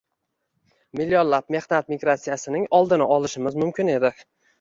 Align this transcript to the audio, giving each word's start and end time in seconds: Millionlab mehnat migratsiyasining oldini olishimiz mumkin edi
Millionlab 1.01 1.51
mehnat 1.55 1.91
migratsiyasining 1.93 2.65
oldini 2.79 3.07
olishimiz 3.17 3.59
mumkin 3.65 3.93
edi 3.99 4.13